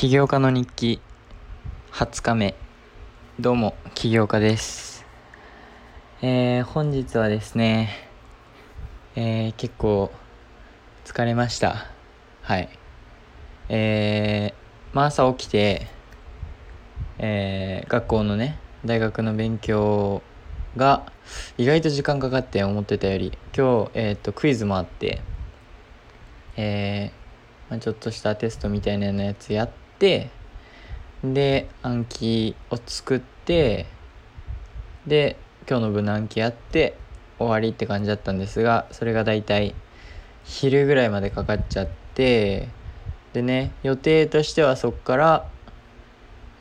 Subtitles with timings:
[0.00, 0.98] 起業家の日記。
[1.92, 2.54] 20日目。
[3.38, 5.04] どうも起業家です。
[6.22, 8.08] えー、本日はですね
[9.14, 10.10] えー、結構
[11.04, 11.86] 疲れました。
[12.40, 12.70] はい。
[13.68, 15.86] えー、まあ朝起きて
[17.18, 20.22] えー、学校のね大学の勉強
[20.78, 21.12] が
[21.58, 25.20] 意外と時間かかって思ってたより今日えっ、とクイズもあって
[26.56, 27.20] えー
[27.70, 29.70] まあ、ちょっとしたテストみたいなやつやっ
[30.00, 30.30] て
[31.22, 33.86] で暗記を作って
[35.06, 35.36] で
[35.68, 36.96] 今日の分の暗記やって
[37.38, 39.74] 終わりって感じだったんですがそれがだいたい
[40.44, 42.68] 昼ぐらいまでかかっちゃって
[43.34, 45.46] でね予定としてはそっから、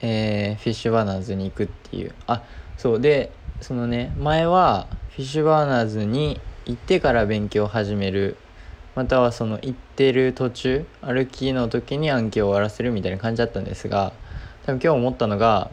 [0.02, 2.14] えー、フィッシュバーナーズに行くっていう。
[2.28, 2.44] あ
[2.78, 3.32] そうで
[3.62, 8.38] そのね前はフィッシュバーナーズに行ってから勉強を始める
[9.00, 14.12] またはその行ってる途中歩きの時に暗記を終わらせるみたいな感じだったんですが
[14.66, 15.72] 多分今日思ったのが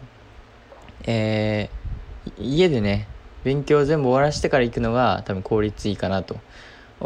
[1.07, 3.09] えー、家でね
[3.43, 6.37] 勉強全部終わらせてから行くのが多分効率いいかなと。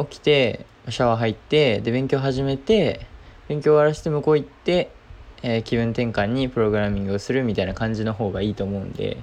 [0.09, 3.07] 起きてシャワー入ってで勉強始めて
[3.49, 4.91] 勉強終わらせて向こう行って、
[5.43, 9.17] えー、気分転換にプログラミングをするみたいな感じの方がいいと思うんで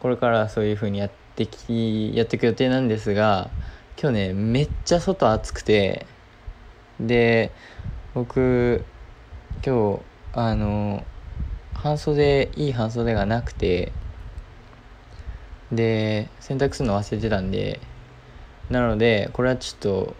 [0.00, 3.50] これからそういう風にやってきやっていく予定なんですが
[4.00, 6.06] 今日ねめっちゃ外暑くて
[7.06, 7.52] で
[8.14, 8.84] 僕
[9.64, 10.00] 今日
[10.32, 11.04] あの
[11.74, 13.92] 半袖いい半袖がなくて
[15.72, 17.80] で洗濯するの忘れてたんで
[18.70, 20.14] なのでこれはちょっと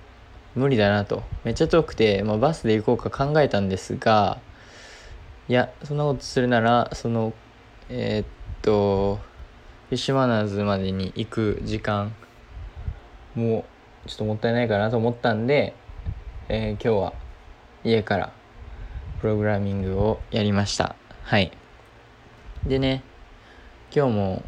[0.55, 1.23] 無理だなと。
[1.45, 4.39] めっちゃ遠くて、まあ、バスで行こうか考えたんですが
[5.49, 7.33] いやそんなことするならその
[7.89, 8.27] えー、っ
[8.63, 9.17] と
[9.89, 12.15] フィッシュマナーズまでに行く時間
[13.35, 13.65] も
[14.07, 15.75] ちょっともったいないかなと思ったんで
[16.55, 17.15] えー、今日は
[17.83, 18.33] 家から
[19.23, 20.97] プログラミングをやりました。
[21.23, 21.51] はい。
[22.67, 23.03] でね
[23.91, 24.43] 今日も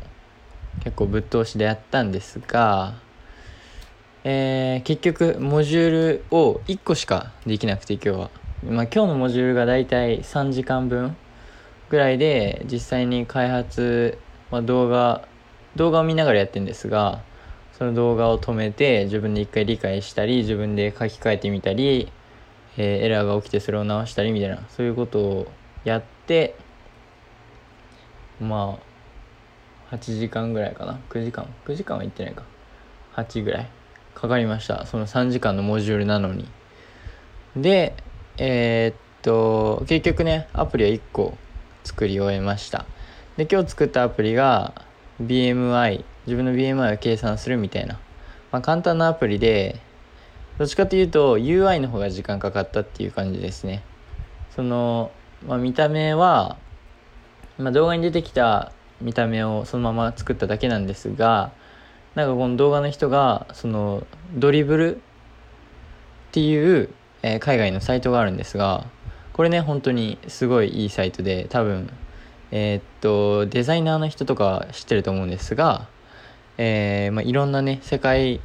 [0.81, 2.95] 結構ぶっ通しでやったんですが
[4.23, 8.31] えー、結局モジュールを1個しかできなくて今日は、
[8.65, 11.17] まあ、今日のモジュールがだいたい3時間分
[11.89, 14.19] ぐらいで実際に開発、
[14.51, 15.27] まあ、動画
[15.77, 17.23] 動画を見ながらやってるんですが
[17.79, 22.11] その動画を止めて自分で一回理解したり自分で書き換えてみたり、
[22.77, 25.53] えー、エラーが起きてそれを直したりみたいなそういうことを
[25.85, 26.57] やって
[28.41, 28.95] まあ
[29.95, 30.99] 8時間ぐらいかな。
[31.11, 32.43] 9時間？9時間は行ってないか。
[33.15, 33.71] 8ぐらい。
[34.15, 34.87] かかりました。
[34.87, 36.49] その3時間のモジュールなのに。
[37.57, 37.95] で
[38.37, 41.37] えー、っと結局ねアプリは1個
[41.85, 42.87] 作り終えました。
[43.37, 44.75] で今日作ったアプリが
[45.23, 47.99] BMI 自分の BMI を計算するみたいな、
[48.53, 49.81] まあ、簡単なアプリで
[50.59, 53.83] どっちかというと UI の方が時間かかったっていう感じですね。
[54.55, 55.11] その、
[55.47, 56.57] まあ、見た目は、
[57.59, 61.53] まあ、動画に出てきた見た目をそのまま作っただけなんですが
[62.15, 65.01] なんかこの動画の人がそのドリブルっ
[66.33, 66.89] ていう、
[67.23, 68.87] えー、海外のサイトがあるんですが
[69.33, 71.91] これね本当にすごいいいサイトで多分
[72.53, 75.89] えー、っとデザイナーの人とか知ってると思うんですが
[76.59, 78.41] えー、まあ、いろんなね世界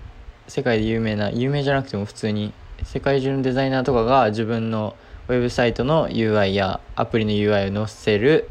[0.47, 2.53] 世界で有名な有名じゃなくても普通に
[2.83, 4.95] 世界中のデザイナーとかが自分の
[5.27, 8.49] ウェブサイトの UI やアプリの UI を載せる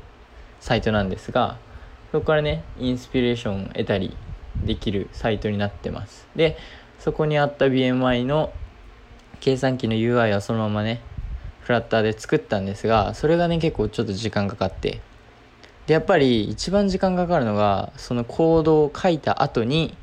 [0.60, 1.58] サイトなんですが
[2.12, 4.16] そこからねインスピレーションを得たり
[4.64, 6.26] できるサイトになってます。
[6.36, 6.56] で
[6.98, 8.52] そこにあった BMI の
[9.40, 11.00] 計算機の UI はそのままね
[11.60, 15.00] フラッターで作ったんですがそれがね結構ちょっと時間かかって
[15.88, 19.96] でやっぱり一番時間かかるのがそのコードを書いた後に、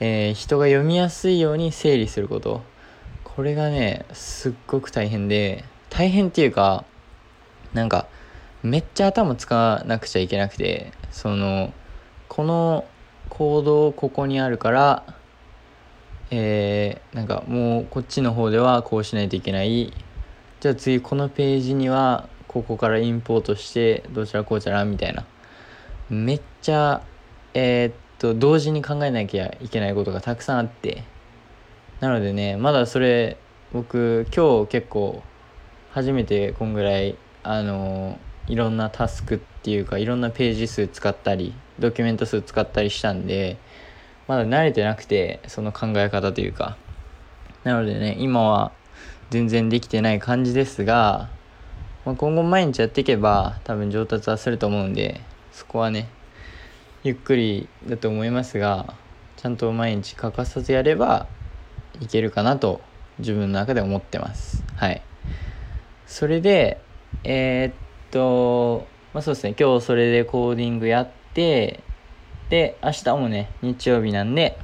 [0.00, 2.62] えー、人が読みやすいように整理すること。
[3.22, 6.84] これがねすっごく大変で大変っていうか
[7.74, 8.06] なんか
[8.62, 11.72] めっちゃ頭使わなくちゃいけなくてその
[12.28, 12.86] この
[13.28, 15.04] コードここにあるから
[16.30, 19.92] えー、なんかもうこっちの方ではこうしないといけない。
[20.60, 25.24] じゃあ次このページにはここからインポートしてどちらこうちゃらみたいな。
[26.08, 27.00] めっちゃ
[27.54, 31.04] えー、っと同時に考えなきゃいけないことがたくさんあって。
[32.00, 33.36] なのでねまだそれ
[33.72, 35.22] 僕今日結構
[35.92, 38.18] 初めてこんぐらいあの
[38.48, 43.58] いろんなタスクっていうかいろんなページ数使ったりドキュメント数使ったりしたんで
[44.26, 46.76] まだ慣れてなくてその考え方というか。
[47.62, 48.72] なのでね今は
[49.28, 51.28] 全然できてない感じですが
[52.04, 55.20] まあ、今後毎日やっていけば多分上達はすると思うんで
[55.52, 56.08] そこはね
[57.02, 58.94] ゆっくりだと思いますが
[59.36, 61.26] ちゃんと毎日欠かさずやれば
[62.00, 62.80] いけるかなと
[63.18, 64.62] 自分の中で思ってます。
[64.76, 65.02] はい。
[66.06, 66.80] それで
[67.24, 67.74] えー、っ
[68.10, 69.54] とまあそうですね。
[69.58, 71.82] 今日それでコーディングやって
[72.48, 74.58] で明日もね日曜日なんで、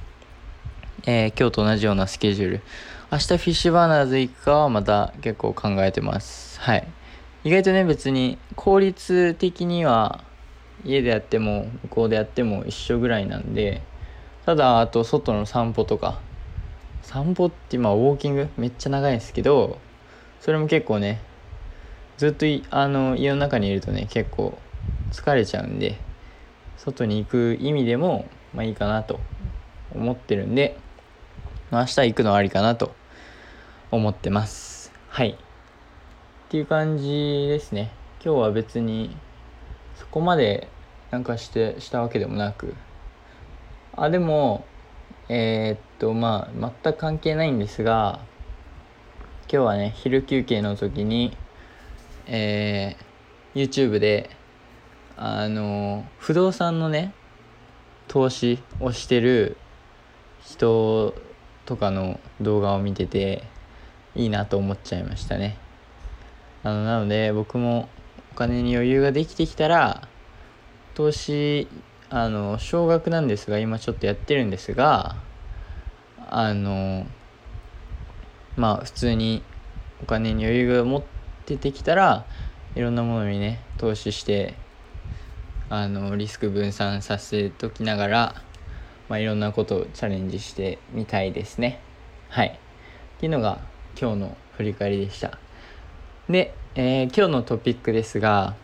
[1.06, 2.60] えー、今日と同じようなスケジュール。
[3.10, 6.60] 明日フィッシュバーナーズ行くかはまた結構考えてます。
[6.60, 6.86] はい。
[7.46, 10.24] 意外とね別に効率的には
[10.84, 13.80] 家でやっても向こうでやっても一緒ぐらいなんで
[14.44, 16.18] ただあと外の散歩とか。
[17.02, 18.48] 散歩って今ウォーキング？
[18.56, 19.78] めっちゃ長いんですけど
[20.40, 21.20] それも結構ね
[22.16, 24.58] ずっとあの家の中にいるとね結構
[25.12, 26.00] 疲れちゃうんで
[26.76, 29.20] 外に行く意味でもまあいいかなと
[29.94, 30.76] 思ってるんで、
[31.70, 32.90] あ、明日行くのはありかなと
[33.92, 34.90] 思ってます。
[35.10, 35.45] はい。
[36.46, 37.08] っていう感じ
[37.48, 37.90] ですね。
[38.24, 39.16] 今日は別に
[39.96, 40.68] そこまで
[41.10, 42.74] なんかしてしたわけでもなく。
[43.96, 44.64] あでも
[45.28, 48.20] えー、っとまあ全く関係ないんですが
[49.50, 51.36] 今日はね昼休憩の時に
[52.26, 54.30] えー、YouTube で
[55.16, 57.12] あの不動産のね
[58.06, 59.56] 投資をしてる
[60.44, 61.12] 人
[61.64, 63.42] とかの動画を見てて
[64.14, 65.65] いいなと思っちゃいましたね。
[66.66, 67.88] あのなので僕も
[68.32, 70.08] お金に余裕ができてきたら
[70.94, 71.68] 投資
[72.10, 75.14] あの少額なんですが今ちょっとやってるんですが
[76.28, 77.06] あの
[78.56, 79.44] まあ普通に
[80.02, 81.02] お金に余裕が持っ
[81.44, 82.26] ててきたら
[82.74, 84.56] いろんなものにね投資して
[85.70, 88.42] あのリスク分散させときながら、
[89.08, 91.80] まあ、いろんなことをチャレンジしてみたいですね。
[92.28, 92.48] はい。
[92.48, 93.60] っていうのが
[94.00, 95.45] 今日の振り返りでした。
[96.28, 98.54] で、えー、今日のトピックですが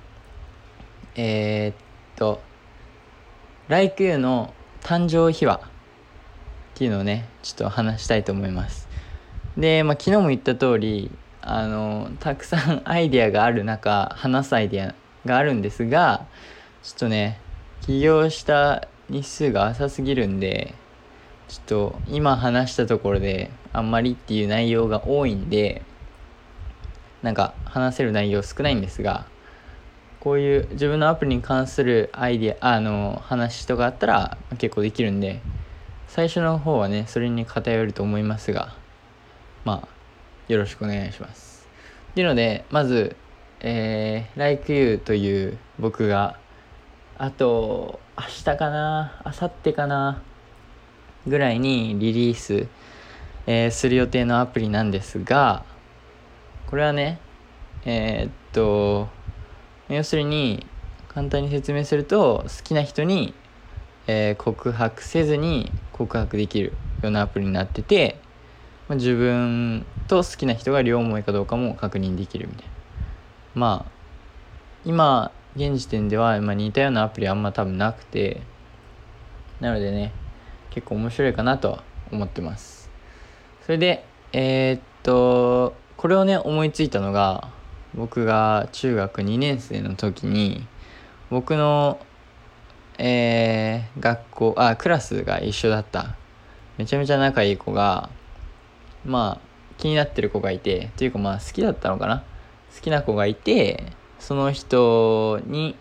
[1.14, 1.74] えー、っ
[2.16, 2.40] と
[3.68, 5.60] Like You の誕生秘話っ
[6.74, 8.88] ていうのをねちょっと話したいと思います。
[9.56, 11.10] で、まあ、昨日も言った通り
[11.40, 14.94] あのたくさん アイデアがある中話すアイデア
[15.26, 16.26] があるんですが
[16.82, 17.38] ちょっとね
[17.82, 20.74] 起業した日数が浅すぎるんで
[21.48, 25.82] ちょっと今話したところであんまりっていう内容が多いんで
[27.22, 29.26] なんか話せる内容少ないんですが
[30.20, 35.40] こういう自分のアプリに関するアイディアあの話とかあったら結構できるんで
[36.08, 38.74] 最初の方はねそれに偏ると思いますが
[39.64, 39.88] まあ
[40.52, 41.68] よろしくお願いします。
[42.10, 43.16] っていうのでまず
[43.64, 46.36] えー、Like You という僕が
[47.16, 50.20] あと明日かな明後日かな
[51.28, 52.66] ぐらいにリリース、
[53.46, 55.64] えー、する予定のアプリなんですが
[56.72, 57.18] これはね
[57.84, 59.06] えー、っと
[59.90, 60.64] 要するに
[61.08, 63.34] 簡単に説明すると好きな人に、
[64.06, 66.72] えー、告白せずに告白できる
[67.02, 68.18] ようなアプリになってて、
[68.88, 72.70] まあ、自分と好きな人が両思いかどうかも確認できるみたいな。
[73.54, 73.92] まあ
[74.86, 78.40] 今現時点では、まあ、似たようなアプリあんま多分なくて
[79.60, 80.10] なのでね
[80.70, 82.88] 結構面白いかなとは思ってます。
[83.66, 87.48] それでえー、っとこれをね思いついたのが
[87.94, 90.66] 僕が中学2年生の時に
[91.30, 92.00] 僕の
[92.98, 96.16] えー、学校あクラスが一緒だった。
[96.76, 98.10] めちゃめちゃ仲いい子が
[99.04, 99.40] まあ
[99.78, 102.24] 気になってる子がいてっていうかまあ好きだったのかな。
[102.74, 103.84] 好きな子がいて
[104.18, 105.76] その人に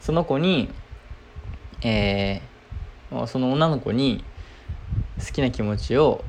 [0.00, 0.70] その子に
[1.82, 4.24] えー、その女の子に
[5.18, 6.24] 好きな気持ちを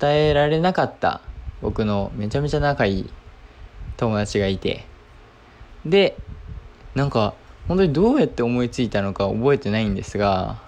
[0.00, 1.22] 伝えられなかった。
[1.62, 3.10] 僕のめちゃめちゃ仲いい
[3.96, 4.84] 友達がいて。
[5.86, 6.18] で
[6.94, 7.34] なんか
[7.66, 10.58] 本当にどうやって思いついたのか覚えてないんですが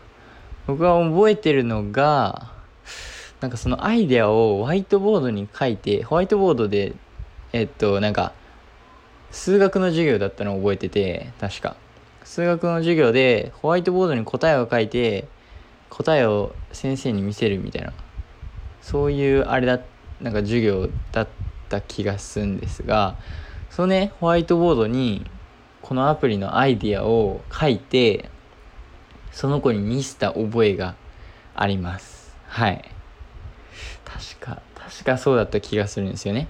[0.66, 2.50] 僕が覚えてるのが
[3.40, 6.94] なんかそのアイデアをホワイトボードに書いてホワイトボードで
[7.52, 8.32] えっとなんか
[9.30, 11.76] 数学の授業だったのを覚えてて確か。
[12.24, 15.26] 数学の授業でホワイトボードに答えを書いて
[15.90, 17.92] 答えを先生に見せるみたいな。
[18.80, 19.84] そういうあれだった
[20.20, 21.28] なんか授業だっ
[21.68, 23.16] た気がするんですが
[23.70, 25.30] そのねホワイトボードに
[25.82, 28.30] このアプリのアイディアを書いて
[29.32, 30.94] その子に見せた覚えが
[31.54, 32.36] あります。
[32.46, 32.84] はい。
[34.04, 36.46] 確か確かそうだった気がするんですよね。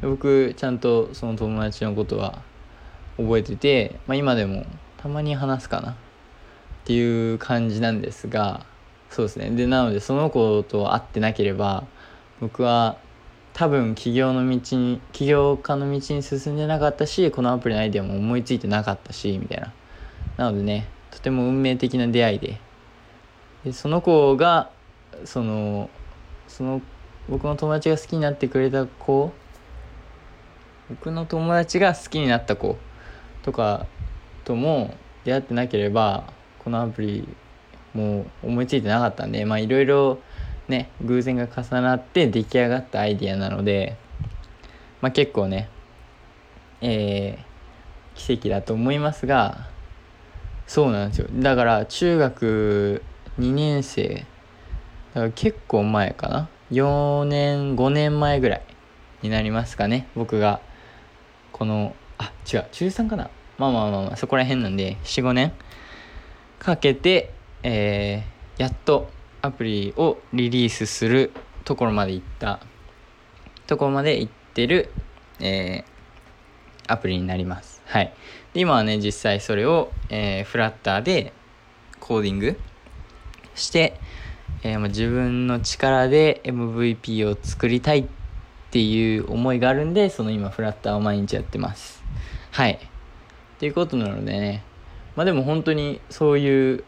[0.00, 2.42] 僕ちゃんとその友達のことは
[3.16, 4.64] 覚えてて、まあ、今でも
[4.96, 5.90] たまに話すかな。
[5.90, 5.94] っ
[6.84, 8.64] ていう感じなんですが
[9.10, 9.50] そうですね。
[9.50, 11.84] でなのでその子と会ってなければ
[12.40, 12.96] 僕は
[13.58, 19.72] 多分起業の道に起業家の道に進んでなかったしこのアプリのアイデアも思いついてなかったしみたいな。
[20.36, 22.60] なのでねとても運命的な出会いで。
[23.64, 24.70] でその子が
[25.24, 25.90] その
[26.46, 26.80] その
[27.28, 29.32] 僕の友達が好きになってくれた子
[30.88, 32.76] 僕の友達が好きになった子
[33.42, 33.86] とか
[34.44, 37.28] とも出会ってなければこのアプリ
[37.92, 40.20] もう思いついてなかったんでまあいろいろ
[40.68, 43.96] ね偶然が重なって出来上がったアイディアなので
[45.00, 45.68] まあ結構ね
[46.80, 49.66] えー、奇跡だと思いますが
[50.66, 51.28] そうなんですよ。
[51.32, 53.02] だから中学
[53.40, 54.26] 2年生
[55.14, 58.62] だから結構前かな？4年5年前ぐらい
[59.22, 60.60] になりますかね僕が。
[61.50, 63.30] このあ違う中3かな？
[63.56, 65.52] まあまあまあまあそこら辺なんで45年
[66.58, 67.32] かけて、
[67.62, 69.10] えー、やっと
[69.42, 71.32] アプリをリリースする
[71.64, 72.60] ところまで行った。
[73.66, 74.90] ところまで行ってる、
[75.40, 77.82] えー、アプリになります。
[77.86, 78.12] はい。
[78.54, 81.32] で今はね実際それを、えー、フラッターで
[82.00, 82.58] コーディング
[83.54, 84.00] して、
[84.62, 88.06] えー、自分の力で MVP を作りたいっ
[88.70, 92.02] ていう思いがあるんでその今フラッターを毎日やってます。
[92.50, 92.72] はい。
[92.72, 92.78] っ
[93.58, 94.64] ていうことなのでね。
[95.14, 96.84] まあでも本当にそういう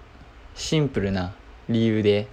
[0.55, 1.35] シンプルな
[1.69, 2.29] 理由で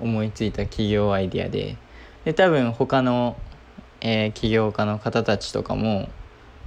[0.00, 1.76] 思いついた企業アイデアで
[2.24, 3.36] で多分他の、
[4.00, 6.08] えー、起業家の方たちとかも、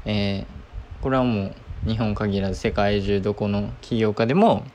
[0.05, 1.53] えー、これはも
[1.85, 4.65] う日本限らず世界中どこの起業家でも、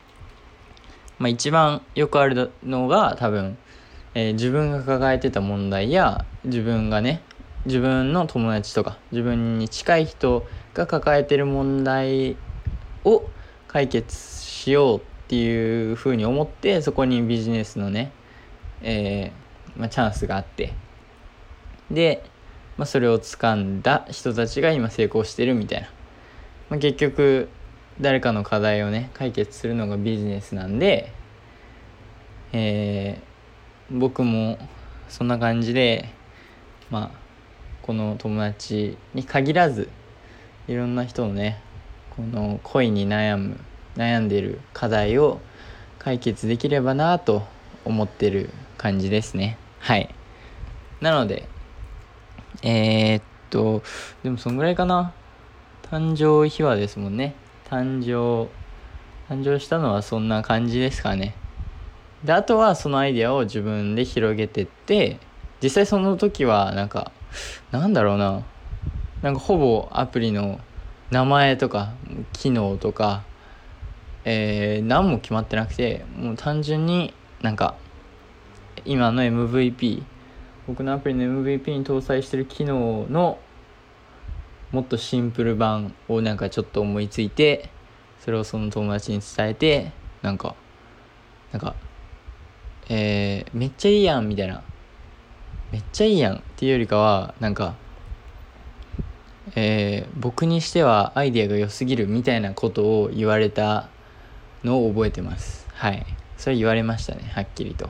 [1.19, 3.57] まあ、一番よくあるのが多分、
[4.15, 7.23] えー、自分が抱えてた問題や自分がね
[7.65, 12.37] 自分の友達とか自分に近い人が抱えてる問題
[13.05, 13.25] を
[13.67, 18.13] 解決しようっていうふうに思ってそこにビジネスのね、
[18.83, 20.73] えー、まあ、チャンスがあって。
[21.91, 22.23] で、
[22.77, 25.89] まあ、それを掴んだ人たちが今成功してるみたいな、
[26.69, 27.49] まあ、結局
[28.01, 31.13] 誰かの課題をね解決するのがビジネスなんで、
[32.53, 34.59] えー、僕も
[35.09, 36.11] そんな感じで
[36.91, 37.19] まあ
[37.83, 39.89] この友達に限らず
[40.69, 41.63] いろんな人のね
[42.11, 43.59] この恋に悩む
[43.97, 45.41] 悩んでる課題を
[45.99, 47.45] 解決できればなと
[47.87, 49.57] 思ってる感じですね。
[49.79, 50.15] はい。
[51.01, 51.49] なので
[52.63, 53.83] えー、っと
[54.23, 55.13] でもそんぐらいかな。
[55.91, 57.35] 誕生秘話ですもんね。
[57.71, 58.51] 誕生
[59.33, 61.35] 誕生したのはそんな感じですかね。
[62.25, 65.19] であとはそのアイデアを自分で広げてって
[65.63, 67.13] 実際その時はなんか
[67.71, 68.43] なんだろうな。
[69.23, 70.61] なんかほぼアプリの
[71.11, 71.95] 名前とか
[72.33, 73.23] 機能とか
[74.29, 77.75] えー、何も決まってなくてもう単純になんか
[78.85, 80.03] 今の MVP
[80.67, 83.39] 僕のアプリの MVP に搭載してる機能の
[84.73, 87.71] もっとシンプル版をなんかちょっと思いついて
[88.21, 90.55] それをその友達に伝えてなんか
[91.53, 91.75] なんか
[92.89, 94.63] えー、めっちゃいいやんみたいな。
[95.73, 97.75] めっちゃいいやんっていうよりかはなんか
[99.55, 103.89] えー、僕にしてはアイデアが良すぎるみたいなことを言われた
[104.65, 105.67] のを覚えてます。
[105.73, 106.05] はい。
[106.37, 107.89] それ言われましたねはっきりと。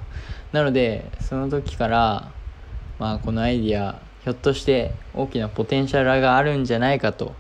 [0.53, 2.31] なのでその時から
[2.99, 7.35] まあこのアイディアひょっとして大きなポテンシャルがあるんじゃないかと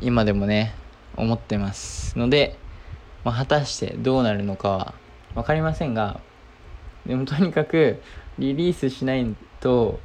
[0.00, 0.74] 今でもね
[1.16, 2.58] 思ってますので、
[3.24, 4.94] まあ、果たしてどうなるのかは
[5.34, 6.20] 分かりませんが
[7.06, 8.02] でもとにかく
[8.38, 10.00] リリースしないと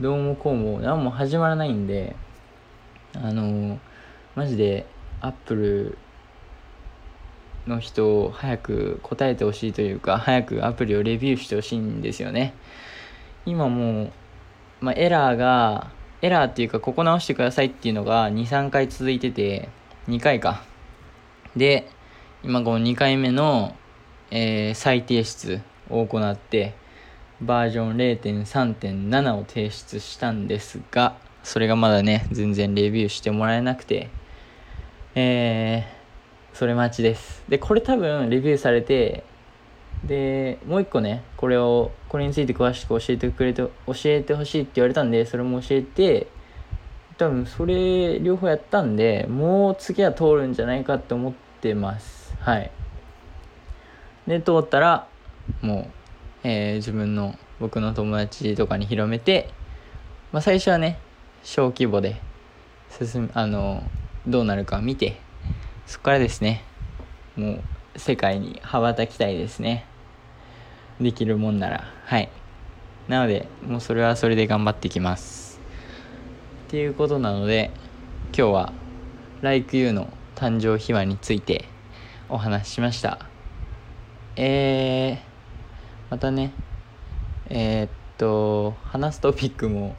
[0.00, 2.16] どうもこうも何も始まらないんで
[3.14, 3.78] あの
[4.34, 4.86] マジで
[5.20, 5.98] アップル
[7.66, 12.54] の人を早く答えてほしいというか早くアプリをレビューしてほしいんですよね。
[13.46, 14.12] 今もう、
[14.80, 15.90] まあ、エラーが
[16.22, 19.68] エラーっていうかここ直してくださいっていうのが23回続いてて
[20.08, 20.62] 2回か。
[21.56, 21.88] で
[22.42, 23.74] 今この2回目の、
[24.30, 26.74] えー、再提出を行って
[27.40, 34.10] バージョン0.3.7を提出したんですがそれがまだね全然レビューしてもらえなくて
[35.14, 35.93] えー
[36.54, 37.42] それ待ちです。
[37.48, 39.24] でこれ多分レビューされて
[40.04, 43.70] でもう一個ねこれをこれについて詳しく教えてくれて教
[44.04, 46.28] えてほしいって言われたんでそれも教えて
[47.18, 52.34] 多分それ両方やったんでもう次は通るんじゃないかって思ってます。
[52.38, 52.70] はい。
[54.28, 55.08] で通ったら
[55.60, 55.90] も
[56.44, 59.50] う、えー、自分の僕の友達とかに広めて、
[60.30, 60.98] まあ、最初はね
[61.42, 62.16] 小規模で
[62.90, 63.82] 進むあの
[64.26, 65.23] どうなるか見て
[65.86, 66.62] そこからですね。
[67.36, 67.62] もう
[67.96, 69.84] 世界に羽ばたきたいですね。
[71.00, 71.84] できるもんなら。
[72.04, 72.28] はい。
[73.08, 75.60] なのでもうそれはそれで頑張ってきます。
[76.68, 77.70] っていうことなので
[78.36, 78.72] 今日は
[79.42, 81.66] Like You の誕生秘話について
[82.28, 83.26] お話ししました。
[84.36, 85.18] えー、
[86.10, 86.52] またね。
[87.50, 89.94] えー、っと話すトピックも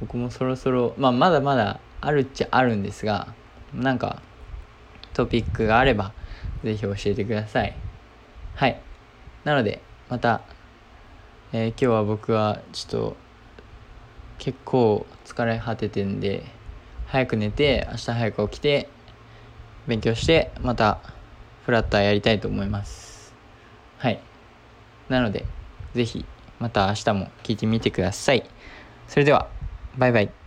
[0.00, 3.34] 僕もそろそろまあまだまだあるっちゃあるんですが
[3.74, 4.22] なんか
[5.20, 6.12] トピックがあれば
[6.64, 7.74] 是非教えてください。
[8.54, 8.80] はい。
[9.44, 10.42] なのでまた、
[11.52, 13.16] えー、今日は僕はちょっと
[14.38, 16.44] 結構疲れ果ててんで
[17.06, 18.88] 早く寝て明日早く起きて
[19.86, 21.00] 勉強してまた
[21.64, 23.34] フラッターやりたいと思います。
[23.98, 24.20] はい。
[25.08, 25.44] なので
[25.94, 26.24] 是非
[26.58, 28.48] また明日も聞いてみてください。
[29.08, 29.48] それでは
[29.98, 30.39] バイバイ。